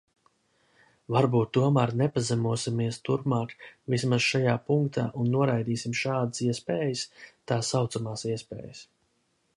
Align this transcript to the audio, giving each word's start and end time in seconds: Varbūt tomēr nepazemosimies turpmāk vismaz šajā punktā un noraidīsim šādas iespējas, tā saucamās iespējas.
Varbūt 1.15 1.51
tomēr 1.57 1.91
nepazemosimies 1.99 2.97
turpmāk 3.09 3.53
vismaz 3.95 4.25
šajā 4.29 4.57
punktā 4.71 5.05
un 5.25 5.31
noraidīsim 5.37 5.97
šādas 6.03 6.45
iespējas, 6.49 7.05
tā 7.53 7.63
saucamās 7.73 8.29
iespējas. 8.35 8.85